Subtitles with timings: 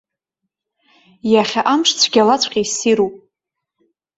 [1.33, 3.15] Иахьа амш цәгьалаҵәҟьа иссируп.